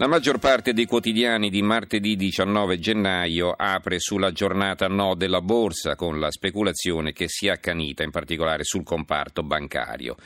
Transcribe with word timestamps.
La 0.00 0.06
maggior 0.06 0.38
parte 0.38 0.72
dei 0.72 0.86
quotidiani 0.86 1.50
di 1.50 1.60
martedì 1.60 2.16
19 2.16 2.78
gennaio 2.78 3.52
apre 3.54 4.00
sulla 4.00 4.32
giornata 4.32 4.88
no 4.88 5.14
della 5.14 5.42
borsa 5.42 5.94
con 5.94 6.18
la 6.18 6.30
speculazione 6.30 7.12
che 7.12 7.26
si 7.28 7.48
è 7.48 7.50
accanita 7.50 8.02
in 8.02 8.10
particolare 8.10 8.64
sul 8.64 8.82
comparto 8.82 9.42
bancario. 9.42 10.16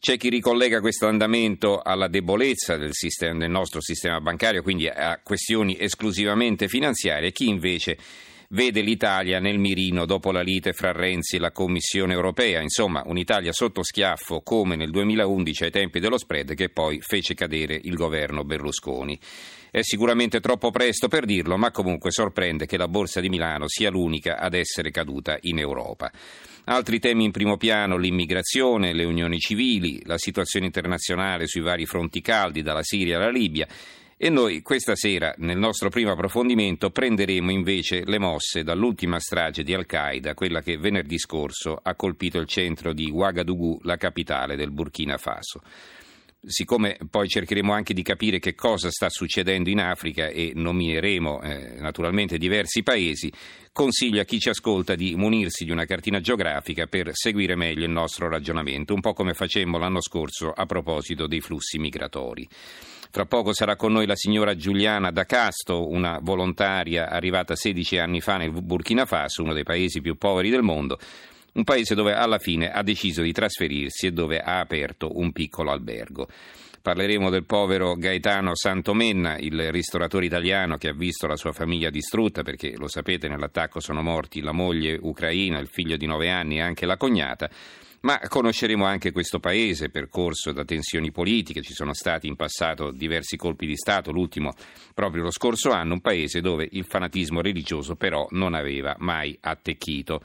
C'è 0.00 0.16
chi 0.16 0.30
ricollega 0.30 0.80
questo 0.80 1.08
andamento 1.08 1.82
alla 1.82 2.08
debolezza 2.08 2.78
del, 2.78 2.94
sistema, 2.94 3.36
del 3.36 3.50
nostro 3.50 3.82
sistema 3.82 4.18
bancario, 4.18 4.62
quindi 4.62 4.88
a 4.88 5.20
questioni 5.22 5.76
esclusivamente 5.78 6.66
finanziarie, 6.66 7.30
chi 7.30 7.50
invece 7.50 7.98
vede 8.50 8.80
l'Italia 8.80 9.40
nel 9.40 9.58
mirino 9.58 10.06
dopo 10.06 10.32
la 10.32 10.40
lite 10.40 10.72
fra 10.72 10.92
Renzi 10.92 11.36
e 11.36 11.38
la 11.38 11.52
Commissione 11.52 12.14
europea. 12.14 12.62
Insomma, 12.62 13.02
un'Italia 13.04 13.52
sotto 13.52 13.82
schiaffo 13.82 14.40
come 14.40 14.76
nel 14.76 14.90
2011 14.90 15.64
ai 15.64 15.70
tempi 15.70 16.00
dello 16.00 16.16
spread 16.16 16.54
che 16.54 16.70
poi 16.70 16.98
fece 17.00 17.34
cadere 17.34 17.78
il 17.82 17.94
governo 17.94 18.44
Berlusconi. 18.44 19.18
È 19.70 19.82
sicuramente 19.82 20.40
troppo 20.40 20.70
presto 20.70 21.08
per 21.08 21.26
dirlo, 21.26 21.58
ma 21.58 21.70
comunque 21.70 22.10
sorprende 22.10 22.64
che 22.64 22.78
la 22.78 22.88
Borsa 22.88 23.20
di 23.20 23.28
Milano 23.28 23.64
sia 23.68 23.90
l'unica 23.90 24.38
ad 24.38 24.54
essere 24.54 24.90
caduta 24.90 25.36
in 25.42 25.58
Europa. 25.58 26.10
Altri 26.64 26.98
temi 26.98 27.24
in 27.24 27.32
primo 27.32 27.58
piano, 27.58 27.98
l'immigrazione, 27.98 28.94
le 28.94 29.04
unioni 29.04 29.38
civili, 29.38 30.00
la 30.04 30.18
situazione 30.18 30.66
internazionale 30.66 31.46
sui 31.46 31.60
vari 31.60 31.84
fronti 31.84 32.22
caldi, 32.22 32.62
dalla 32.62 32.82
Siria 32.82 33.16
alla 33.16 33.30
Libia. 33.30 33.66
E 34.20 34.30
noi 34.30 34.62
questa 34.62 34.96
sera, 34.96 35.32
nel 35.36 35.58
nostro 35.58 35.90
primo 35.90 36.10
approfondimento, 36.10 36.90
prenderemo 36.90 37.52
invece 37.52 38.02
le 38.04 38.18
mosse 38.18 38.64
dall'ultima 38.64 39.20
strage 39.20 39.62
di 39.62 39.72
Al-Qaeda, 39.72 40.34
quella 40.34 40.60
che 40.60 40.76
venerdì 40.76 41.16
scorso 41.18 41.78
ha 41.80 41.94
colpito 41.94 42.40
il 42.40 42.48
centro 42.48 42.92
di 42.92 43.12
Ouagadougou, 43.12 43.78
la 43.82 43.96
capitale 43.96 44.56
del 44.56 44.72
Burkina 44.72 45.18
Faso 45.18 45.62
siccome 46.40 46.96
poi 47.10 47.28
cercheremo 47.28 47.72
anche 47.72 47.92
di 47.92 48.02
capire 48.02 48.38
che 48.38 48.54
cosa 48.54 48.90
sta 48.90 49.08
succedendo 49.08 49.70
in 49.70 49.80
Africa 49.80 50.28
e 50.28 50.52
nomineremo 50.54 51.42
eh, 51.42 51.74
naturalmente 51.80 52.38
diversi 52.38 52.82
paesi, 52.82 53.30
consiglio 53.72 54.20
a 54.20 54.24
chi 54.24 54.38
ci 54.38 54.48
ascolta 54.48 54.94
di 54.94 55.14
munirsi 55.16 55.64
di 55.64 55.72
una 55.72 55.84
cartina 55.84 56.20
geografica 56.20 56.86
per 56.86 57.10
seguire 57.12 57.56
meglio 57.56 57.84
il 57.84 57.90
nostro 57.90 58.28
ragionamento, 58.28 58.94
un 58.94 59.00
po' 59.00 59.14
come 59.14 59.34
facemmo 59.34 59.78
l'anno 59.78 60.00
scorso 60.00 60.50
a 60.52 60.64
proposito 60.64 61.26
dei 61.26 61.40
flussi 61.40 61.78
migratori. 61.78 62.48
Fra 63.10 63.24
poco 63.24 63.54
sarà 63.54 63.76
con 63.76 63.92
noi 63.92 64.06
la 64.06 64.16
signora 64.16 64.54
Giuliana 64.54 65.10
Da 65.10 65.24
Casto, 65.24 65.88
una 65.88 66.18
volontaria 66.20 67.08
arrivata 67.08 67.56
16 67.56 67.98
anni 67.98 68.20
fa 68.20 68.36
nel 68.36 68.50
Burkina 68.50 69.06
Faso, 69.06 69.42
uno 69.42 69.54
dei 69.54 69.64
paesi 69.64 70.00
più 70.00 70.16
poveri 70.16 70.50
del 70.50 70.62
mondo 70.62 70.98
un 71.58 71.64
paese 71.64 71.96
dove 71.96 72.14
alla 72.14 72.38
fine 72.38 72.70
ha 72.70 72.82
deciso 72.82 73.20
di 73.20 73.32
trasferirsi 73.32 74.06
e 74.06 74.12
dove 74.12 74.38
ha 74.38 74.60
aperto 74.60 75.18
un 75.18 75.32
piccolo 75.32 75.72
albergo. 75.72 76.28
Parleremo 76.80 77.30
del 77.30 77.44
povero 77.44 77.94
Gaetano 77.96 78.54
Santomenna, 78.54 79.36
il 79.38 79.72
ristoratore 79.72 80.26
italiano 80.26 80.76
che 80.76 80.88
ha 80.88 80.94
visto 80.94 81.26
la 81.26 81.36
sua 81.36 81.52
famiglia 81.52 81.90
distrutta 81.90 82.42
perché, 82.42 82.76
lo 82.76 82.86
sapete, 82.86 83.26
nell'attacco 83.26 83.80
sono 83.80 84.02
morti 84.02 84.40
la 84.40 84.52
moglie 84.52 84.96
ucraina, 85.00 85.58
il 85.58 85.66
figlio 85.66 85.96
di 85.96 86.06
nove 86.06 86.30
anni 86.30 86.58
e 86.58 86.60
anche 86.60 86.86
la 86.86 86.96
cognata. 86.96 87.50
Ma 88.00 88.20
conosceremo 88.20 88.84
anche 88.84 89.10
questo 89.10 89.40
paese 89.40 89.88
percorso 89.88 90.52
da 90.52 90.64
tensioni 90.64 91.10
politiche, 91.10 91.62
ci 91.62 91.72
sono 91.72 91.92
stati 91.94 92.28
in 92.28 92.36
passato 92.36 92.92
diversi 92.92 93.36
colpi 93.36 93.66
di 93.66 93.76
Stato, 93.76 94.12
l'ultimo 94.12 94.52
proprio 94.94 95.24
lo 95.24 95.32
scorso 95.32 95.70
anno, 95.70 95.94
un 95.94 96.00
paese 96.00 96.40
dove 96.40 96.68
il 96.70 96.84
fanatismo 96.84 97.40
religioso 97.40 97.96
però 97.96 98.26
non 98.30 98.54
aveva 98.54 98.94
mai 98.98 99.36
attecchito. 99.40 100.22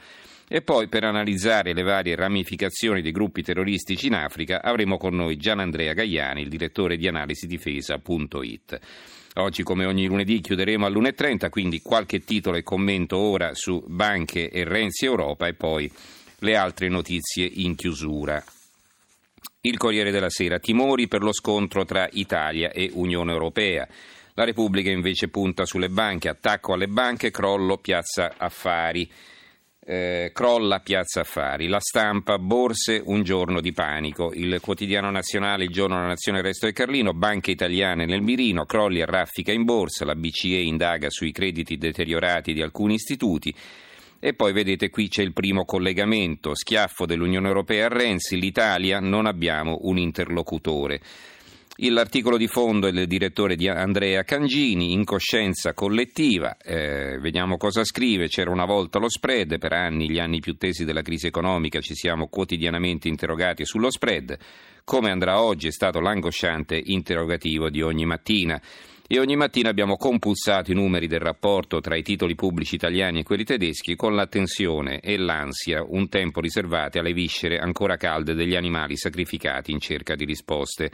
E 0.47 0.62
poi 0.62 0.88
per 0.88 1.03
analizzare 1.03 1.73
le 1.73 1.81
varie 1.81 2.16
ramificazioni 2.16 3.01
dei 3.01 3.12
gruppi 3.12 3.41
terroristici 3.41 4.06
in 4.06 4.13
Africa 4.13 4.62
avremo 4.62 4.97
con 4.97 5.16
noi 5.16 5.38
Gian 5.38 5.59
Andrea 5.59 5.94
Gaiani, 5.94 6.41
il 6.41 6.50
direttore 6.50 6.95
di 6.95 7.07
analisidifesa.it. 7.07 8.79
Oggi, 9.35 9.63
come 9.63 9.85
ogni 9.85 10.06
lunedì, 10.06 10.41
chiuderemo 10.41 10.85
all'1.30, 10.85 11.50
quindi 11.50 11.81
qualche 11.81 12.19
titolo 12.19 12.57
e 12.57 12.62
commento 12.62 13.17
ora 13.17 13.56
su 13.56 13.83
banche 13.88 14.51
e 14.51 14.63
Renzi 14.63 15.06
Europa 15.06 15.47
e 15.47 15.56
poi 15.56 15.91
le 16.43 16.55
altre 16.55 16.89
notizie 16.89 17.49
in 17.51 17.75
chiusura. 17.75 18.43
Il 19.61 19.77
Corriere 19.77 20.11
della 20.11 20.29
Sera, 20.29 20.59
timori 20.59 21.07
per 21.07 21.21
lo 21.21 21.31
scontro 21.31 21.85
tra 21.85 22.07
Italia 22.11 22.71
e 22.71 22.91
Unione 22.93 23.31
Europea. 23.31 23.87
La 24.33 24.43
Repubblica 24.43 24.89
invece 24.89 25.29
punta 25.29 25.65
sulle 25.65 25.87
banche, 25.87 26.27
attacco 26.27 26.73
alle 26.73 26.87
banche, 26.87 27.31
crollo 27.31 27.77
Piazza 27.77 28.33
Affari. 28.37 29.09
Eh, 29.85 30.31
crolla 30.33 30.79
Piazza 30.79 31.21
Affari, 31.21 31.67
la 31.67 31.79
stampa, 31.79 32.37
borse, 32.37 33.01
un 33.03 33.23
giorno 33.23 33.61
di 33.61 33.73
panico, 33.73 34.31
il 34.33 34.59
quotidiano 34.61 35.11
nazionale, 35.11 35.65
il 35.65 35.71
giorno 35.71 35.95
della 35.95 36.07
nazione, 36.07 36.39
il 36.39 36.45
resto 36.45 36.65
del 36.65 36.75
Carlino, 36.75 37.13
banche 37.13 37.51
italiane 37.51 38.05
nel 38.05 38.21
mirino, 38.21 38.65
crolli 38.65 39.01
a 39.01 39.05
raffica 39.05 39.51
in 39.51 39.63
borsa, 39.63 40.05
la 40.05 40.15
BCE 40.15 40.57
indaga 40.57 41.09
sui 41.09 41.31
crediti 41.31 41.77
deteriorati 41.77 42.53
di 42.53 42.61
alcuni 42.61 42.95
istituti. 42.95 43.53
E 44.25 44.34
poi 44.34 44.53
vedete 44.53 44.89
qui 44.89 45.09
c'è 45.09 45.22
il 45.22 45.34
primo 45.34 45.66
collegamento, 45.66 46.56
schiaffo 46.56 47.06
dell'Unione 47.06 47.50
Europea 47.50 47.88
a 47.88 47.89
Renzi, 47.89 48.39
l'Italia 48.39 49.01
non 49.01 49.25
abbiamo 49.25 49.79
un 49.81 49.97
interlocutore. 49.97 51.01
L'articolo 51.75 52.38
di 52.38 52.45
fondo 52.45 52.85
è 52.85 52.91
del 52.91 53.07
direttore 53.07 53.56
di 53.56 53.67
Andrea 53.67 54.22
Cangini, 54.22 54.91
incoscienza 54.91 55.73
collettiva, 55.73 56.56
eh, 56.57 57.17
vediamo 57.19 57.57
cosa 57.57 57.84
scrive, 57.84 58.28
c'era 58.28 58.51
una 58.51 58.66
volta 58.66 59.00
lo 59.00 59.09
spread, 59.09 59.57
per 59.57 59.73
anni, 59.73 60.07
gli 60.07 60.19
anni 60.19 60.39
più 60.39 60.56
tesi 60.56 60.85
della 60.85 61.01
crisi 61.01 61.25
economica, 61.25 61.81
ci 61.81 61.95
siamo 61.95 62.28
quotidianamente 62.28 63.07
interrogati 63.07 63.66
sullo 63.66 63.89
spread, 63.89 64.38
come 64.83 65.09
andrà 65.09 65.41
oggi 65.41 65.66
è 65.66 65.72
stato 65.72 66.00
l'angosciante 66.00 66.79
interrogativo 66.79 67.72
di 67.72 67.81
ogni 67.81 68.06
mattina. 68.06 68.62
E 69.06 69.19
ogni 69.19 69.35
mattina 69.35 69.69
abbiamo 69.69 69.97
compulsato 69.97 70.72
i 70.72 70.75
numeri 70.75 71.07
del 71.07 71.19
rapporto 71.19 71.81
tra 71.81 71.95
i 71.95 72.03
titoli 72.03 72.35
pubblici 72.35 72.75
italiani 72.75 73.19
e 73.19 73.23
quelli 73.23 73.44
tedeschi 73.44 73.95
con 73.95 74.16
l'attenzione 74.16 75.00
e 75.01 75.17
l'ansia 75.17 75.83
un 75.85 76.07
tempo 76.07 76.39
riservate 76.39 77.00
alle 77.00 77.13
viscere 77.13 77.57
ancora 77.57 77.97
calde 77.97 78.33
degli 78.33 78.56
animali 78.56 78.95
sacrificati 78.95 79.72
in 79.72 79.79
cerca 79.79 80.16
di 80.16 80.23
risposte. 80.23 80.91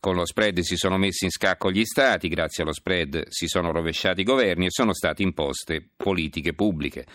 Con 0.00 0.14
lo 0.14 0.26
spread 0.26 0.60
si 0.60 0.76
sono 0.76 0.98
messi 0.98 1.24
in 1.24 1.30
scacco 1.30 1.70
gli 1.70 1.84
stati, 1.84 2.28
grazie 2.28 2.62
allo 2.62 2.72
spread 2.72 3.28
si 3.28 3.46
sono 3.46 3.72
rovesciati 3.72 4.20
i 4.20 4.24
governi 4.24 4.66
e 4.66 4.70
sono 4.70 4.92
state 4.92 5.22
imposte 5.22 5.86
politiche 5.96 6.52
pubbliche. 6.52 7.06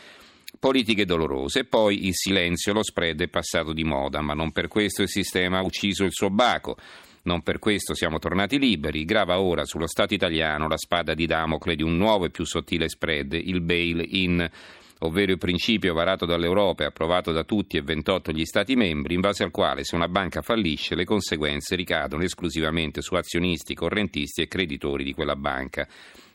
Politiche 0.60 1.06
dolorose, 1.06 1.64
poi 1.64 2.08
il 2.08 2.14
silenzio, 2.14 2.74
lo 2.74 2.84
spread 2.84 3.22
è 3.22 3.28
passato 3.30 3.72
di 3.72 3.84
moda, 3.84 4.22
ma 4.22 4.34
non 4.34 4.52
per 4.52 4.68
questo 4.68 5.02
il 5.02 5.10
sistema 5.10 5.60
ha 5.60 5.64
ucciso 5.64 6.04
il 6.04 6.12
suo 6.12 6.30
baco. 6.30 6.78
Non 7.24 7.42
per 7.44 7.60
questo 7.60 7.94
siamo 7.94 8.18
tornati 8.18 8.58
liberi. 8.58 9.06
Grava 9.06 9.40
ora 9.40 9.64
sullo 9.64 9.88
Stato 9.88 10.14
italiano 10.14 10.68
la 10.68 10.78
spada 10.78 11.14
di 11.14 11.28
Damocle 11.28 11.76
di 11.76 11.84
un 11.84 11.96
nuovo 11.96 12.26
e 12.26 12.32
più 12.32 12.46
sottile 12.46 12.90
spread, 12.90 13.34
il 13.34 13.62
bail-in 13.62 14.50
ovvero 15.04 15.32
il 15.32 15.38
principio 15.38 15.94
varato 15.94 16.26
dall'Europa 16.26 16.84
e 16.84 16.88
approvato 16.88 17.32
da 17.32 17.44
tutti 17.44 17.78
e 17.78 17.82
28 17.82 18.32
gli 18.32 18.46
Stati 18.46 18.76
membri, 18.76 19.16
in 19.16 19.22
base 19.22 19.44
al 19.44 19.52
quale 19.52 19.84
se 19.84 19.96
una 19.96 20.08
banca 20.08 20.42
fallisce 20.42 20.96
le 20.96 21.06
conseguenze 21.06 21.76
ricadono 21.76 22.24
esclusivamente 22.24 23.02
su 23.02 23.16
azionisti, 23.16 23.74
correntisti 23.74 24.42
e 24.42 24.48
creditori 24.48 25.04
di 25.04 25.14
quella 25.14 25.36
banca. 25.36 25.88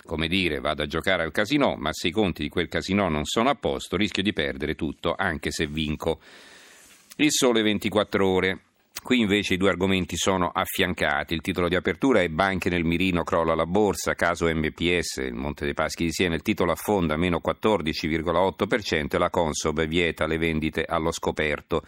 Come 0.05 0.29
dire, 0.29 0.61
vado 0.61 0.83
a 0.83 0.87
giocare 0.87 1.25
al 1.25 1.33
casino, 1.33 1.75
ma 1.77 1.91
se 1.93 2.09
i 2.09 2.13
conti 2.13 2.43
di 2.43 2.49
quel 2.49 2.69
casino 2.69 3.09
non 3.09 3.25
sono 3.25 3.51
a 3.51 3.55
posto, 3.55 3.97
rischio 3.97 4.23
di 4.23 4.33
perdere 4.33 4.75
tutto, 4.75 5.15
anche 5.17 5.51
se 5.51 5.67
vinco. 5.67 6.21
Il 7.17 7.33
sole 7.33 7.63
24 7.63 8.29
ore. 8.29 8.61
Qui 9.07 9.21
invece 9.21 9.55
i 9.55 9.57
due 9.57 9.69
argomenti 9.69 10.17
sono 10.17 10.51
affiancati. 10.53 11.33
Il 11.33 11.41
titolo 11.41 11.69
di 11.69 11.77
apertura 11.77 12.23
è 12.23 12.29
Banche 12.29 12.69
nel 12.69 12.83
mirino, 12.83 13.23
crolla 13.23 13.55
la 13.55 13.65
borsa, 13.65 14.15
caso 14.15 14.53
MPS, 14.53 15.19
il 15.19 15.35
Monte 15.35 15.65
dei 15.65 15.75
Paschi 15.75 16.07
di 16.07 16.11
Siena. 16.11 16.35
Il 16.35 16.43
titolo 16.43 16.73
affonda 16.73 17.17
meno 17.17 17.41
14,8% 17.41 19.15
e 19.15 19.19
la 19.19 19.31
Consob 19.31 19.87
vieta 19.87 20.27
le 20.27 20.39
vendite 20.39 20.83
allo 20.83 21.13
scoperto. 21.13 21.85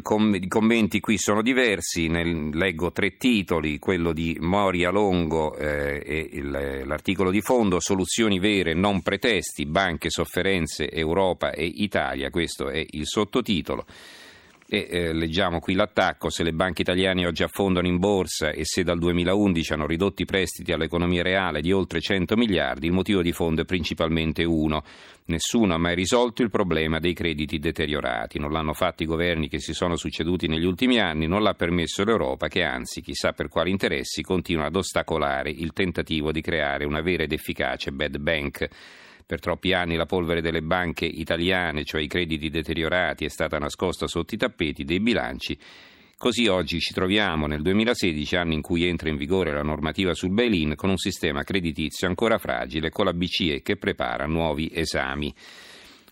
Com- 0.00 0.34
I 0.36 0.46
commenti 0.46 1.00
qui 1.00 1.18
sono 1.18 1.42
diversi, 1.42 2.06
Nel, 2.06 2.50
leggo 2.56 2.92
tre 2.92 3.16
titoli, 3.16 3.80
quello 3.80 4.12
di 4.12 4.36
Moria 4.38 4.90
Longo 4.90 5.56
eh, 5.56 6.00
e 6.06 6.28
il, 6.34 6.82
l'articolo 6.84 7.32
di 7.32 7.40
fondo, 7.40 7.80
soluzioni 7.80 8.38
vere, 8.38 8.74
non 8.74 9.02
pretesti, 9.02 9.66
banche, 9.66 10.08
sofferenze, 10.10 10.88
Europa 10.88 11.50
e 11.50 11.64
Italia, 11.64 12.30
questo 12.30 12.68
è 12.68 12.80
il 12.90 13.06
sottotitolo. 13.06 13.84
E 14.68 14.88
eh, 14.90 15.12
leggiamo 15.12 15.60
qui 15.60 15.74
l'attacco, 15.74 16.28
se 16.28 16.42
le 16.42 16.52
banche 16.52 16.82
italiane 16.82 17.24
oggi 17.24 17.44
affondano 17.44 17.86
in 17.86 17.98
borsa 17.98 18.50
e 18.50 18.64
se 18.64 18.82
dal 18.82 18.98
2011 18.98 19.72
hanno 19.72 19.86
ridotto 19.86 20.22
i 20.22 20.24
prestiti 20.24 20.72
all'economia 20.72 21.22
reale 21.22 21.60
di 21.60 21.70
oltre 21.70 22.00
100 22.00 22.36
miliardi, 22.36 22.86
il 22.86 22.92
motivo 22.92 23.22
di 23.22 23.30
fondo 23.30 23.62
è 23.62 23.64
principalmente 23.64 24.42
uno. 24.42 24.82
Nessuno 25.26 25.74
ha 25.74 25.78
mai 25.78 25.94
risolto 25.94 26.42
il 26.42 26.50
problema 26.50 26.98
dei 26.98 27.14
crediti 27.14 27.60
deteriorati. 27.60 28.40
Non 28.40 28.50
l'hanno 28.50 28.72
fatto 28.72 29.04
i 29.04 29.06
governi 29.06 29.48
che 29.48 29.60
si 29.60 29.72
sono 29.72 29.94
succeduti 29.94 30.48
negli 30.48 30.64
ultimi 30.64 30.98
anni, 30.98 31.28
non 31.28 31.44
l'ha 31.44 31.54
permesso 31.54 32.02
l'Europa 32.02 32.48
che 32.48 32.64
anzi, 32.64 33.02
chissà 33.02 33.32
per 33.32 33.48
quali 33.48 33.70
interessi, 33.70 34.22
continua 34.22 34.66
ad 34.66 34.74
ostacolare 34.74 35.50
il 35.50 35.72
tentativo 35.72 36.32
di 36.32 36.40
creare 36.40 36.84
una 36.84 37.02
vera 37.02 37.22
ed 37.22 37.30
efficace 37.30 37.92
bad 37.92 38.18
bank. 38.18 38.68
Per 39.26 39.40
troppi 39.40 39.72
anni 39.72 39.96
la 39.96 40.06
polvere 40.06 40.40
delle 40.40 40.62
banche 40.62 41.04
italiane, 41.04 41.82
cioè 41.82 42.00
i 42.00 42.06
crediti 42.06 42.48
deteriorati, 42.48 43.24
è 43.24 43.28
stata 43.28 43.58
nascosta 43.58 44.06
sotto 44.06 44.36
i 44.36 44.38
tappeti 44.38 44.84
dei 44.84 45.00
bilanci. 45.00 45.58
Così 46.16 46.46
oggi 46.46 46.78
ci 46.78 46.94
troviamo 46.94 47.48
nel 47.48 47.60
2016, 47.60 48.36
anno 48.36 48.52
in 48.52 48.60
cui 48.60 48.86
entra 48.86 49.08
in 49.08 49.16
vigore 49.16 49.52
la 49.52 49.64
normativa 49.64 50.14
sul 50.14 50.30
bail-in, 50.30 50.76
con 50.76 50.90
un 50.90 50.96
sistema 50.96 51.42
creditizio 51.42 52.06
ancora 52.06 52.38
fragile, 52.38 52.90
con 52.90 53.04
la 53.04 53.12
BCE 53.12 53.62
che 53.62 53.76
prepara 53.76 54.26
nuovi 54.26 54.70
esami. 54.72 55.34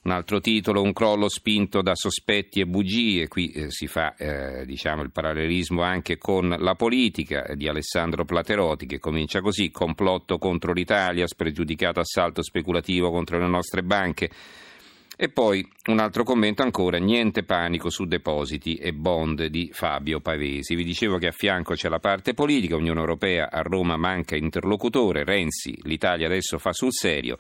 Un 0.05 0.11
altro 0.11 0.39
titolo, 0.39 0.83
un 0.83 0.93
crollo 0.93 1.31
spinto 1.31 1.81
da 1.81 1.95
sospetti 1.95 2.61
e 2.61 2.67
bugie, 2.67 3.27
qui 3.27 3.51
eh, 3.53 3.71
si 3.71 3.87
fa 3.87 4.15
eh, 4.17 4.67
diciamo, 4.67 5.01
il 5.01 5.11
parallelismo 5.11 5.81
anche 5.81 6.19
con 6.19 6.55
la 6.59 6.75
politica 6.75 7.55
di 7.55 7.69
Alessandro 7.69 8.27
Platerotti 8.27 8.85
che 8.85 8.99
comincia 8.99 9.41
così, 9.41 9.71
complotto 9.71 10.37
contro 10.37 10.75
l'Italia, 10.75 11.27
spregiudicato 11.27 12.01
assalto 12.01 12.43
speculativo 12.43 13.11
contro 13.11 13.39
le 13.39 13.47
nostre 13.47 13.83
banche. 13.83 14.29
E 15.17 15.31
poi 15.31 15.67
un 15.89 16.01
altro 16.01 16.23
commento 16.23 16.61
ancora, 16.61 16.99
niente 16.99 17.43
panico 17.43 17.89
su 17.89 18.05
depositi 18.05 18.75
e 18.75 18.93
bond 18.93 19.47
di 19.47 19.71
Fabio 19.73 20.21
Pavesi. 20.21 20.75
Vi 20.75 20.85
dicevo 20.85 21.17
che 21.17 21.29
a 21.29 21.33
fianco 21.33 21.73
c'è 21.73 21.89
la 21.89 22.01
parte 22.01 22.35
politica, 22.35 22.77
Unione 22.77 23.01
Europea, 23.01 23.49
a 23.51 23.63
Roma 23.63 23.97
manca 23.97 24.37
interlocutore, 24.37 25.25
Renzi, 25.25 25.79
l'Italia 25.85 26.27
adesso 26.27 26.59
fa 26.59 26.75
sul 26.75 26.93
serio 26.93 27.39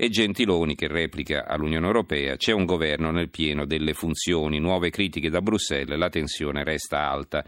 e 0.00 0.10
Gentiloni 0.10 0.76
che 0.76 0.86
replica 0.86 1.44
all'Unione 1.44 1.84
Europea 1.84 2.36
c'è 2.36 2.52
un 2.52 2.64
governo 2.64 3.10
nel 3.10 3.30
pieno 3.30 3.66
delle 3.66 3.94
funzioni, 3.94 4.60
nuove 4.60 4.90
critiche 4.90 5.28
da 5.28 5.42
Bruxelles, 5.42 5.98
la 5.98 6.08
tensione 6.08 6.62
resta 6.62 7.10
alta. 7.10 7.44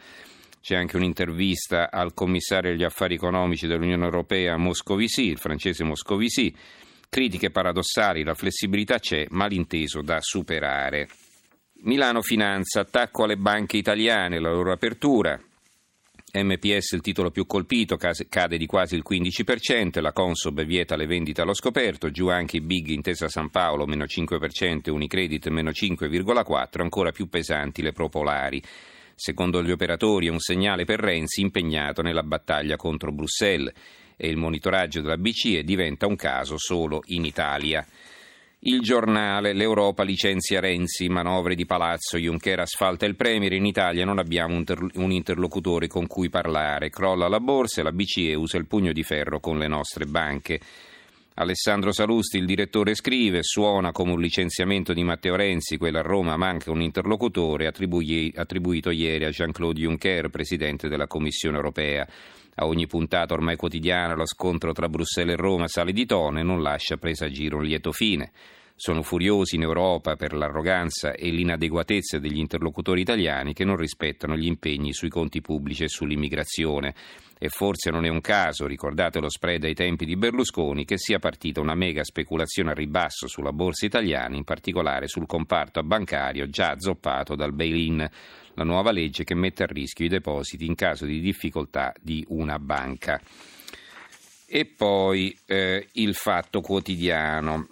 C'è 0.60 0.74
anche 0.74 0.96
un'intervista 0.96 1.92
al 1.92 2.12
commissario 2.12 2.72
agli 2.72 2.82
affari 2.82 3.14
economici 3.14 3.68
dell'Unione 3.68 4.04
Europea 4.04 4.56
Moscovici, 4.56 5.28
il 5.28 5.38
francese 5.38 5.84
Moscovici. 5.84 6.52
Critiche 7.08 7.50
paradossali, 7.50 8.24
la 8.24 8.34
flessibilità 8.34 8.98
c'è, 8.98 9.26
malinteso 9.30 10.02
da 10.02 10.18
superare. 10.20 11.06
Milano 11.82 12.20
Finanza, 12.20 12.80
attacco 12.80 13.22
alle 13.22 13.36
banche 13.36 13.76
italiane, 13.76 14.40
la 14.40 14.50
loro 14.50 14.72
apertura. 14.72 15.40
MPS 16.32 16.92
il 16.92 17.00
titolo 17.00 17.32
più 17.32 17.44
colpito, 17.44 17.96
cade 17.96 18.56
di 18.56 18.66
quasi 18.66 18.94
il 18.94 19.02
15%, 19.08 20.00
la 20.00 20.12
Consob 20.12 20.62
vieta 20.62 20.94
le 20.94 21.06
vendite 21.06 21.40
allo 21.40 21.54
scoperto, 21.54 22.10
giù 22.10 22.28
anche 22.28 22.58
i 22.58 22.60
Big 22.60 22.86
Intesa 22.88 23.28
San 23.28 23.50
Paolo 23.50 23.84
meno 23.84 24.04
5%, 24.04 24.90
Unicredit 24.90 25.48
meno 25.48 25.70
5,4%, 25.70 26.80
ancora 26.82 27.10
più 27.10 27.28
pesanti 27.28 27.82
le 27.82 27.90
Propolari. 27.92 28.62
Secondo 29.16 29.60
gli 29.62 29.72
operatori 29.72 30.28
è 30.28 30.30
un 30.30 30.38
segnale 30.38 30.84
per 30.84 31.00
Renzi 31.00 31.40
impegnato 31.40 32.00
nella 32.00 32.22
battaglia 32.22 32.76
contro 32.76 33.10
Bruxelles 33.10 33.72
e 34.16 34.28
il 34.28 34.36
monitoraggio 34.36 35.00
della 35.00 35.16
BCE 35.16 35.64
diventa 35.64 36.06
un 36.06 36.14
caso 36.14 36.58
solo 36.58 37.00
in 37.06 37.24
Italia. 37.24 37.84
Il 38.62 38.80
giornale, 38.82 39.54
l'Europa 39.54 40.02
licenzia 40.02 40.60
Renzi, 40.60 41.08
manovre 41.08 41.54
di 41.54 41.64
palazzo, 41.64 42.18
Juncker 42.18 42.60
asfalta 42.60 43.06
il 43.06 43.16
Premier, 43.16 43.54
in 43.54 43.64
Italia 43.64 44.04
non 44.04 44.18
abbiamo 44.18 44.54
un, 44.54 44.64
ter- 44.64 44.96
un, 44.96 45.10
interlocutore 45.10 45.86
con 45.86 46.06
cui 46.06 46.28
parlare, 46.28 46.90
crolla 46.90 47.26
la 47.26 47.40
borsa 47.40 47.80
e 47.80 47.84
la 47.84 47.92
BCE 47.92 48.34
usa 48.34 48.58
il 48.58 48.66
pugno 48.66 48.92
di 48.92 49.02
ferro 49.02 49.40
con 49.40 49.56
le 49.56 49.66
nostre 49.66 50.04
banche. 50.04 50.60
Alessandro 51.36 51.90
Salusti, 51.90 52.36
il 52.36 52.44
direttore, 52.44 52.94
scrive: 52.94 53.42
Suona 53.42 53.92
come 53.92 54.12
un 54.12 54.20
licenziamento 54.20 54.92
di 54.92 55.04
Matteo 55.04 55.36
Renzi, 55.36 55.78
quella 55.78 56.00
a 56.00 56.02
Roma 56.02 56.36
manca 56.36 56.70
un 56.70 56.82
interlocutore 56.82 57.66
attribuito 57.66 58.90
ieri 58.90 59.24
a 59.24 59.30
Jean-Claude 59.30 59.80
Juncker, 59.80 60.28
presidente 60.28 60.86
della 60.86 61.06
Commissione 61.06 61.56
europea. 61.56 62.06
A 62.60 62.66
ogni 62.66 62.86
puntata 62.86 63.32
ormai 63.32 63.56
quotidiana 63.56 64.12
lo 64.14 64.26
scontro 64.26 64.72
tra 64.72 64.86
Bruxelles 64.86 65.32
e 65.32 65.40
Roma 65.40 65.66
sale 65.66 65.92
di 65.92 66.04
tono 66.04 66.40
e 66.40 66.42
non 66.42 66.60
lascia 66.60 66.98
presagire 66.98 67.54
un 67.54 67.62
lieto 67.62 67.90
fine. 67.90 68.32
Sono 68.76 69.02
furiosi 69.02 69.56
in 69.56 69.62
Europa 69.62 70.14
per 70.14 70.34
l'arroganza 70.34 71.12
e 71.12 71.30
l'inadeguatezza 71.30 72.18
degli 72.18 72.36
interlocutori 72.36 73.00
italiani 73.00 73.54
che 73.54 73.64
non 73.64 73.76
rispettano 73.76 74.36
gli 74.36 74.44
impegni 74.44 74.92
sui 74.92 75.08
conti 75.08 75.40
pubblici 75.40 75.84
e 75.84 75.88
sull'immigrazione. 75.88 76.94
E 77.38 77.48
forse 77.48 77.90
non 77.90 78.04
è 78.04 78.08
un 78.08 78.20
caso, 78.20 78.66
ricordate 78.66 79.20
lo 79.20 79.30
spread 79.30 79.64
ai 79.64 79.72
tempi 79.72 80.04
di 80.04 80.16
Berlusconi, 80.16 80.84
che 80.84 80.98
sia 80.98 81.18
partita 81.18 81.62
una 81.62 81.74
mega 81.74 82.04
speculazione 82.04 82.72
a 82.72 82.74
ribasso 82.74 83.26
sulla 83.26 83.52
borsa 83.52 83.86
italiana, 83.86 84.36
in 84.36 84.44
particolare 84.44 85.08
sul 85.08 85.24
comparto 85.24 85.82
bancario 85.82 86.46
già 86.50 86.74
zoppato 86.78 87.34
dal 87.34 87.54
bail-in 87.54 88.06
la 88.54 88.64
nuova 88.64 88.90
legge 88.90 89.24
che 89.24 89.34
mette 89.34 89.62
a 89.62 89.66
rischio 89.66 90.04
i 90.04 90.08
depositi 90.08 90.66
in 90.66 90.74
caso 90.74 91.04
di 91.04 91.20
difficoltà 91.20 91.92
di 92.00 92.24
una 92.28 92.58
banca. 92.58 93.20
E 94.46 94.64
poi 94.66 95.36
eh, 95.46 95.88
il 95.92 96.14
fatto 96.14 96.60
quotidiano. 96.60 97.68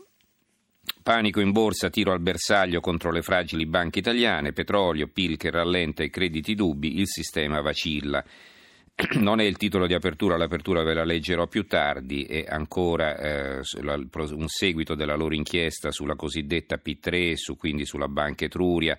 Panico 1.03 1.41
in 1.41 1.53
borsa, 1.53 1.91
tiro 1.91 2.13
al 2.13 2.21
bersaglio 2.21 2.81
contro 2.81 3.11
le 3.11 3.23
fragili 3.23 3.67
banche 3.67 3.99
italiane, 3.99 4.53
petrolio, 4.53 5.09
PIL 5.09 5.37
che 5.37 5.51
rallenta 5.51 6.03
e 6.03 6.11
crediti 6.11 6.55
dubbi, 6.55 6.99
il 6.99 7.07
sistema 7.07 7.61
vacilla. 7.61 8.25
Non 9.19 9.41
è 9.41 9.45
il 9.45 9.57
titolo 9.57 9.87
di 9.87 9.95
apertura, 9.95 10.37
l'apertura 10.37 10.83
ve 10.83 10.95
la 10.95 11.05
leggerò 11.05 11.47
più 11.47 11.67
tardi, 11.67 12.25
è 12.25 12.45
ancora 12.49 13.17
eh, 13.17 13.63
un 13.81 14.49
seguito 14.49 14.95
della 14.95 15.15
loro 15.15 15.35
inchiesta 15.35 15.91
sulla 15.91 16.17
cosiddetta 16.17 16.81
P3, 16.85 17.35
su, 17.35 17.57
quindi 17.57 17.85
sulla 17.87 18.09
Banca 18.09 18.45
Etruria 18.45 18.97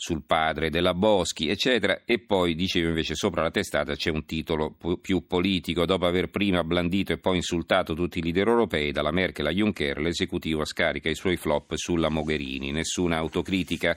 sul 0.00 0.22
padre 0.24 0.70
della 0.70 0.94
Boschi, 0.94 1.50
eccetera, 1.50 2.02
e 2.06 2.20
poi 2.20 2.54
dicevo 2.54 2.88
invece 2.88 3.14
sopra 3.14 3.42
la 3.42 3.50
testata 3.50 3.94
c'è 3.94 4.10
un 4.10 4.24
titolo 4.24 4.74
più 4.98 5.26
politico, 5.26 5.84
dopo 5.84 6.06
aver 6.06 6.30
prima 6.30 6.64
blandito 6.64 7.12
e 7.12 7.18
poi 7.18 7.36
insultato 7.36 7.92
tutti 7.92 8.18
i 8.18 8.22
leader 8.22 8.48
europei, 8.48 8.92
dalla 8.92 9.10
Merkel 9.10 9.46
a 9.46 9.50
Juncker, 9.50 9.98
l'esecutivo 9.98 10.64
scarica 10.64 11.10
i 11.10 11.14
suoi 11.14 11.36
flop 11.36 11.74
sulla 11.74 12.08
Mogherini, 12.08 12.72
nessuna 12.72 13.18
autocritica. 13.18 13.94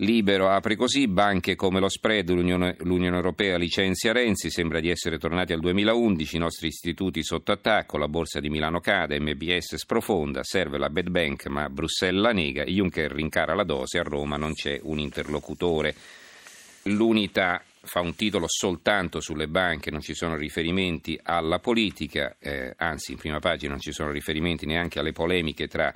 Libero 0.00 0.48
apre 0.48 0.76
così, 0.76 1.08
banche 1.08 1.56
come 1.56 1.80
lo 1.80 1.88
spread, 1.88 2.30
l'Unione, 2.30 2.76
l'Unione, 2.82 3.16
Europea 3.16 3.56
licenzia 3.56 4.12
Renzi, 4.12 4.48
sembra 4.48 4.78
di 4.78 4.90
essere 4.90 5.18
tornati 5.18 5.52
al 5.52 5.58
2011, 5.58 6.36
i 6.36 6.38
nostri 6.38 6.68
istituti 6.68 7.24
sotto 7.24 7.50
attacco, 7.50 7.98
la 7.98 8.06
borsa 8.06 8.38
di 8.38 8.48
Milano 8.48 8.78
cade, 8.78 9.18
MBS 9.18 9.74
sprofonda, 9.74 10.44
serve 10.44 10.78
la 10.78 10.88
bad 10.88 11.08
bank 11.08 11.46
ma 11.46 11.68
Bruxelles 11.68 12.22
la 12.22 12.30
nega, 12.30 12.62
Juncker 12.62 13.10
rincara 13.10 13.56
la 13.56 13.64
dose, 13.64 13.98
a 13.98 14.04
Roma 14.04 14.36
non 14.36 14.52
c'è 14.52 14.78
un 14.84 15.00
interlocutore. 15.00 15.92
L'unità 16.84 17.60
fa 17.82 17.98
un 17.98 18.14
titolo 18.14 18.46
soltanto 18.46 19.18
sulle 19.18 19.48
banche, 19.48 19.90
non 19.90 20.00
ci 20.00 20.14
sono 20.14 20.36
riferimenti 20.36 21.18
alla 21.20 21.58
politica, 21.58 22.36
eh, 22.38 22.72
anzi 22.76 23.10
in 23.10 23.18
prima 23.18 23.40
pagina 23.40 23.72
non 23.72 23.80
ci 23.80 23.90
sono 23.90 24.12
riferimenti 24.12 24.64
neanche 24.64 25.00
alle 25.00 25.10
polemiche 25.10 25.66
tra 25.66 25.92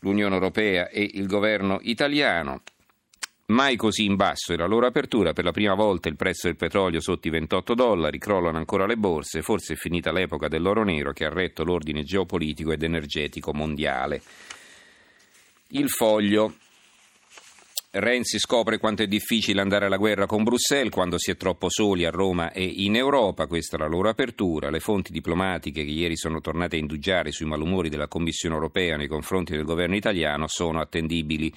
l'Unione 0.00 0.34
Europea 0.34 0.88
e 0.88 1.08
il 1.12 1.28
governo 1.28 1.78
italiano. 1.82 2.62
Mai 3.50 3.74
così 3.74 4.04
in 4.04 4.14
basso 4.14 4.52
era 4.52 4.62
la 4.62 4.68
loro 4.68 4.86
apertura, 4.86 5.32
per 5.32 5.42
la 5.42 5.50
prima 5.50 5.74
volta 5.74 6.08
il 6.08 6.14
prezzo 6.14 6.46
del 6.46 6.54
petrolio 6.54 7.00
sotto 7.00 7.26
i 7.26 7.32
28 7.32 7.74
dollari, 7.74 8.16
crollano 8.16 8.58
ancora 8.58 8.86
le 8.86 8.96
borse, 8.96 9.42
forse 9.42 9.72
è 9.72 9.76
finita 9.76 10.12
l'epoca 10.12 10.46
dell'oro 10.46 10.84
nero 10.84 11.12
che 11.12 11.24
ha 11.24 11.30
retto 11.30 11.64
l'ordine 11.64 12.04
geopolitico 12.04 12.70
ed 12.70 12.84
energetico 12.84 13.52
mondiale. 13.52 14.22
Il 15.68 15.88
foglio. 15.88 16.54
Renzi 17.92 18.38
scopre 18.38 18.78
quanto 18.78 19.02
è 19.02 19.08
difficile 19.08 19.60
andare 19.60 19.86
alla 19.86 19.96
guerra 19.96 20.26
con 20.26 20.44
Bruxelles 20.44 20.92
quando 20.92 21.18
si 21.18 21.32
è 21.32 21.36
troppo 21.36 21.68
soli 21.68 22.04
a 22.04 22.10
Roma 22.10 22.52
e 22.52 22.62
in 22.62 22.94
Europa, 22.94 23.48
questa 23.48 23.76
è 23.76 23.80
la 23.80 23.88
loro 23.88 24.08
apertura. 24.08 24.70
Le 24.70 24.78
fonti 24.78 25.10
diplomatiche 25.10 25.82
che 25.82 25.90
ieri 25.90 26.16
sono 26.16 26.40
tornate 26.40 26.76
a 26.76 26.78
indugiare 26.78 27.32
sui 27.32 27.46
malumori 27.46 27.88
della 27.88 28.06
Commissione 28.06 28.54
europea 28.54 28.96
nei 28.96 29.08
confronti 29.08 29.56
del 29.56 29.64
governo 29.64 29.96
italiano 29.96 30.44
sono 30.46 30.80
attendibili. 30.80 31.52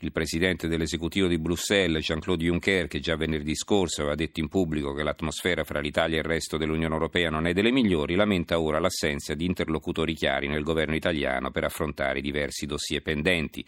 Il 0.00 0.12
presidente 0.12 0.68
dell'esecutivo 0.68 1.26
di 1.26 1.40
Bruxelles, 1.40 2.04
Jean-Claude 2.04 2.44
Juncker, 2.44 2.86
che 2.86 3.00
già 3.00 3.16
venerdì 3.16 3.56
scorso 3.56 4.02
aveva 4.02 4.14
detto 4.14 4.38
in 4.38 4.46
pubblico 4.46 4.94
che 4.94 5.02
l'atmosfera 5.02 5.64
fra 5.64 5.80
l'Italia 5.80 6.18
e 6.18 6.20
il 6.20 6.24
resto 6.24 6.56
dell'Unione 6.56 6.94
Europea 6.94 7.30
non 7.30 7.48
è 7.48 7.52
delle 7.52 7.72
migliori, 7.72 8.14
lamenta 8.14 8.60
ora 8.60 8.78
l'assenza 8.78 9.34
di 9.34 9.44
interlocutori 9.44 10.14
chiari 10.14 10.46
nel 10.46 10.62
governo 10.62 10.94
italiano 10.94 11.50
per 11.50 11.64
affrontare 11.64 12.20
i 12.20 12.22
diversi 12.22 12.64
dossier 12.64 13.02
pendenti. 13.02 13.64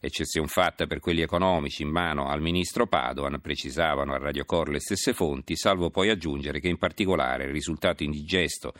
Eccezione 0.00 0.48
fatta 0.48 0.88
per 0.88 0.98
quelli 0.98 1.20
economici 1.20 1.82
in 1.84 1.90
mano 1.90 2.26
al 2.26 2.40
ministro 2.40 2.88
Padoan, 2.88 3.38
precisavano 3.40 4.14
a 4.14 4.18
Radio 4.18 4.44
Cor 4.44 4.70
le 4.70 4.80
stesse 4.80 5.12
fonti, 5.12 5.54
salvo 5.54 5.90
poi 5.90 6.08
aggiungere 6.08 6.58
che 6.58 6.66
in 6.66 6.76
particolare 6.76 7.44
il 7.44 7.52
risultato 7.52 8.02
indigesto 8.02 8.72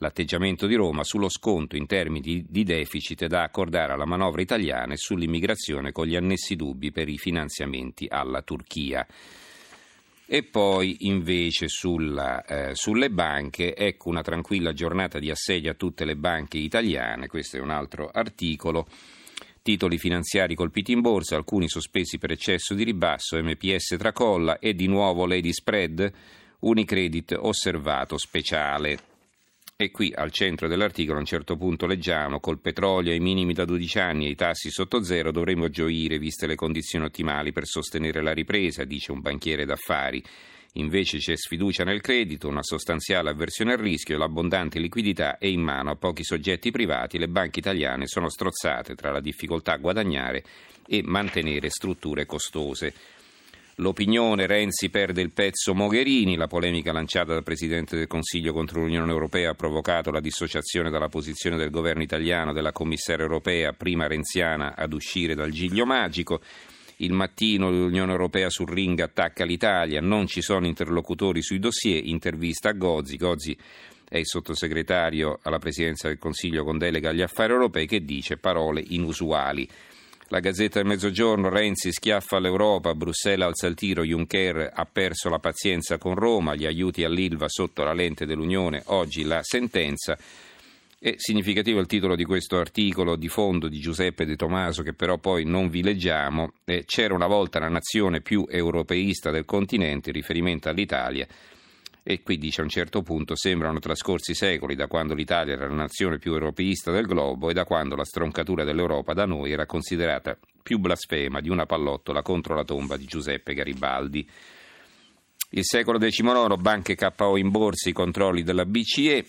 l'atteggiamento 0.00 0.66
di 0.66 0.74
Roma 0.74 1.04
sullo 1.04 1.28
sconto 1.28 1.76
in 1.76 1.86
termini 1.86 2.44
di, 2.48 2.64
deficit 2.64 3.26
da 3.26 3.42
accordare 3.42 3.92
alla 3.92 4.06
manovra 4.06 4.40
italiana 4.40 4.94
e 4.94 4.96
sull'immigrazione 4.96 5.92
con 5.92 6.06
gli 6.06 6.16
annessi 6.16 6.56
dubbi 6.56 6.90
per 6.90 7.08
i 7.08 7.18
finanziamenti 7.18 8.06
alla 8.08 8.40
Turchia. 8.42 9.06
E 10.26 10.42
poi 10.44 10.96
invece 11.00 11.68
sulla, 11.68 12.44
eh, 12.44 12.74
sulle 12.74 13.10
banche, 13.10 13.74
ecco 13.74 14.08
una 14.08 14.22
tranquilla 14.22 14.72
giornata 14.72 15.18
di 15.18 15.30
assedio 15.30 15.72
a 15.72 15.74
tutte 15.74 16.04
le 16.04 16.16
banche 16.16 16.56
italiane, 16.56 17.26
questo 17.26 17.58
è 17.58 17.60
un 17.60 17.70
altro 17.70 18.08
articolo. 18.08 18.86
Titoli 19.60 19.98
finanziari 19.98 20.54
colpiti 20.54 20.92
in 20.92 21.02
borsa, 21.02 21.36
alcuni 21.36 21.68
sospesi 21.68 22.16
per 22.16 22.30
eccesso 22.30 22.72
di 22.72 22.84
ribasso, 22.84 23.42
MPS 23.42 23.96
tracolla 23.98 24.58
e 24.58 24.72
di 24.72 24.86
nuovo 24.86 25.26
Lady 25.26 25.52
Spread, 25.52 26.10
Unicredit 26.60 27.36
osservato 27.38 28.16
speciale. 28.16 29.09
E 29.82 29.90
qui 29.90 30.12
al 30.14 30.30
centro 30.30 30.68
dell'articolo 30.68 31.16
a 31.16 31.20
un 31.20 31.24
certo 31.24 31.56
punto 31.56 31.86
leggiamo 31.86 32.38
col 32.38 32.58
petrolio 32.58 33.12
ai 33.12 33.18
minimi 33.18 33.54
da 33.54 33.64
12 33.64 33.98
anni 33.98 34.26
e 34.26 34.28
i 34.28 34.34
tassi 34.34 34.68
sotto 34.68 35.02
zero 35.02 35.32
dovremmo 35.32 35.70
gioire 35.70 36.18
viste 36.18 36.46
le 36.46 36.54
condizioni 36.54 37.06
ottimali 37.06 37.50
per 37.50 37.64
sostenere 37.64 38.20
la 38.20 38.34
ripresa, 38.34 38.84
dice 38.84 39.10
un 39.10 39.22
banchiere 39.22 39.64
d'affari. 39.64 40.22
Invece 40.74 41.16
c'è 41.16 41.34
sfiducia 41.34 41.82
nel 41.82 42.02
credito, 42.02 42.46
una 42.46 42.62
sostanziale 42.62 43.30
avversione 43.30 43.72
al 43.72 43.78
rischio 43.78 44.18
l'abbondante 44.18 44.78
liquidità 44.78 45.38
è 45.38 45.46
in 45.46 45.62
mano 45.62 45.92
a 45.92 45.96
pochi 45.96 46.24
soggetti 46.24 46.70
privati. 46.70 47.16
Le 47.16 47.28
banche 47.28 47.60
italiane 47.60 48.06
sono 48.06 48.28
strozzate 48.28 48.94
tra 48.94 49.10
la 49.10 49.20
difficoltà 49.20 49.72
a 49.72 49.78
guadagnare 49.78 50.44
e 50.86 51.00
mantenere 51.02 51.70
strutture 51.70 52.26
costose. 52.26 52.92
L'opinione 53.80 54.46
Renzi 54.46 54.90
perde 54.90 55.22
il 55.22 55.32
pezzo 55.32 55.74
Mogherini, 55.74 56.36
la 56.36 56.46
polemica 56.46 56.92
lanciata 56.92 57.32
dal 57.32 57.42
Presidente 57.42 57.96
del 57.96 58.08
Consiglio 58.08 58.52
contro 58.52 58.82
l'Unione 58.82 59.10
Europea 59.10 59.52
ha 59.52 59.54
provocato 59.54 60.10
la 60.10 60.20
dissociazione 60.20 60.90
dalla 60.90 61.08
posizione 61.08 61.56
del 61.56 61.70
governo 61.70 62.02
italiano 62.02 62.52
della 62.52 62.72
commissaria 62.72 63.24
europea, 63.24 63.72
prima 63.72 64.06
renziana, 64.06 64.74
ad 64.76 64.92
uscire 64.92 65.34
dal 65.34 65.48
giglio 65.48 65.86
magico. 65.86 66.42
Il 66.96 67.14
mattino 67.14 67.70
l'Unione 67.70 68.12
Europea 68.12 68.50
sul 68.50 68.68
ring 68.68 69.00
attacca 69.00 69.46
l'Italia, 69.46 70.02
non 70.02 70.26
ci 70.26 70.42
sono 70.42 70.66
interlocutori 70.66 71.40
sui 71.40 71.58
dossier, 71.58 72.04
intervista 72.04 72.68
a 72.68 72.72
Gozzi. 72.72 73.16
Gozzi 73.16 73.56
è 74.06 74.18
il 74.18 74.26
sottosegretario 74.26 75.38
alla 75.40 75.58
Presidenza 75.58 76.08
del 76.08 76.18
Consiglio 76.18 76.64
con 76.64 76.76
delega 76.76 77.08
agli 77.08 77.22
affari 77.22 77.54
europei 77.54 77.86
che 77.86 78.04
dice 78.04 78.36
parole 78.36 78.84
inusuali. 78.88 79.66
La 80.32 80.38
Gazzetta 80.38 80.78
del 80.78 80.86
Mezzogiorno, 80.86 81.48
Renzi 81.48 81.90
schiaffa 81.90 82.38
l'Europa, 82.38 82.94
Bruxelles 82.94 83.44
alza 83.44 83.66
il 83.66 83.74
tiro, 83.74 84.04
Juncker 84.04 84.70
ha 84.72 84.84
perso 84.84 85.28
la 85.28 85.40
pazienza 85.40 85.98
con 85.98 86.14
Roma, 86.14 86.54
gli 86.54 86.66
aiuti 86.66 87.02
all'Ilva 87.02 87.48
sotto 87.48 87.82
la 87.82 87.92
lente 87.92 88.26
dell'Unione, 88.26 88.84
oggi 88.86 89.24
la 89.24 89.40
sentenza. 89.42 90.16
È 90.96 91.14
significativo 91.16 91.80
il 91.80 91.88
titolo 91.88 92.14
di 92.14 92.22
questo 92.22 92.58
articolo 92.58 93.16
di 93.16 93.26
fondo 93.26 93.66
di 93.66 93.80
Giuseppe 93.80 94.24
De 94.24 94.36
Tomaso 94.36 94.84
che 94.84 94.92
però 94.92 95.18
poi 95.18 95.44
non 95.44 95.68
vi 95.68 95.82
leggiamo. 95.82 96.52
C'era 96.84 97.12
una 97.12 97.26
volta 97.26 97.58
la 97.58 97.68
nazione 97.68 98.20
più 98.20 98.46
europeista 98.48 99.32
del 99.32 99.44
continente, 99.44 100.10
in 100.10 100.14
riferimento 100.14 100.68
all'Italia, 100.68 101.26
e 102.02 102.22
qui 102.22 102.38
dice 102.38 102.60
a 102.60 102.64
un 102.64 102.70
certo 102.70 103.02
punto 103.02 103.36
sembrano 103.36 103.78
trascorsi 103.78 104.34
secoli 104.34 104.74
da 104.74 104.86
quando 104.86 105.14
l'Italia 105.14 105.54
era 105.54 105.68
la 105.68 105.74
nazione 105.74 106.18
più 106.18 106.32
europeista 106.32 106.90
del 106.90 107.06
globo 107.06 107.50
e 107.50 107.52
da 107.52 107.64
quando 107.64 107.96
la 107.96 108.04
stroncatura 108.04 108.64
dell'Europa 108.64 109.12
da 109.12 109.26
noi 109.26 109.52
era 109.52 109.66
considerata 109.66 110.38
più 110.62 110.78
blasfema 110.78 111.40
di 111.40 111.48
una 111.48 111.66
pallottola 111.66 112.22
contro 112.22 112.54
la 112.54 112.64
tomba 112.64 112.96
di 112.96 113.04
Giuseppe 113.04 113.54
Garibaldi. 113.54 114.28
Il 115.52 115.64
secolo 115.64 115.98
XIX, 115.98 116.54
banche 116.60 116.94
KO 116.94 117.36
in 117.36 117.50
borsa, 117.50 117.88
i 117.88 117.92
controlli 117.92 118.42
della 118.42 118.64
BCE, 118.64 119.26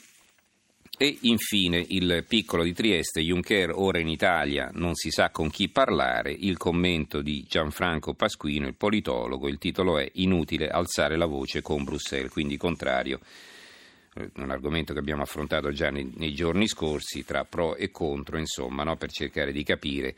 e 1.02 1.18
infine 1.22 1.84
il 1.90 2.24
piccolo 2.28 2.62
di 2.62 2.74
Trieste, 2.74 3.22
Juncker 3.22 3.72
ora 3.74 3.98
in 3.98 4.08
Italia, 4.08 4.70
non 4.76 4.94
si 4.94 5.10
sa 5.10 5.32
con 5.32 5.50
chi 5.50 5.68
parlare, 5.68 6.32
il 6.32 6.58
commento 6.58 7.24
di 7.24 7.44
Gianfranco 7.50 8.14
Pasquino, 8.14 8.68
il 8.68 8.76
politologo, 8.76 9.48
il 9.48 9.58
titolo 9.58 9.98
è 9.98 10.08
Inutile 10.14 10.70
alzare 10.70 11.18
la 11.18 11.26
voce 11.26 11.64
con 11.64 11.84
Bruxelles, 11.84 12.32
quindi 12.32 12.56
contrario 12.56 13.20
eh, 14.14 14.30
un 14.36 14.52
argomento 14.52 14.94
che 14.94 15.00
abbiamo 15.00 15.24
affrontato 15.24 15.72
già 15.72 15.90
nei, 15.90 16.08
nei 16.18 16.36
giorni 16.36 16.68
scorsi, 16.68 17.26
tra 17.26 17.46
pro 17.46 17.76
e 17.78 17.90
contro, 17.90 18.38
insomma, 18.38 18.84
no, 18.84 18.96
per 18.96 19.10
cercare 19.10 19.52
di 19.52 19.64
capire 19.64 20.16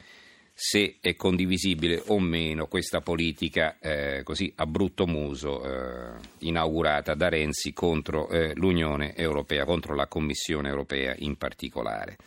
se 0.54 0.98
è 1.02 1.16
condivisibile 1.16 2.04
o 2.08 2.20
meno 2.20 2.68
questa 2.68 3.02
politica 3.02 3.78
eh, 3.80 4.22
così 4.24 4.54
a 4.56 4.68
brutto 4.68 5.08
muso 5.08 5.64
eh, 5.64 6.20
inaugurata 6.40 7.16
da 7.16 7.28
Renzi 7.28 7.74
contro 7.74 8.30
eh, 8.30 8.54
l'Unione 8.54 9.16
Europea, 9.16 9.66
contro 9.66 9.96
la 9.96 10.08
Commissione 10.08 10.70
Europea 10.70 11.16
in 11.18 11.38
particolare. 11.38 12.18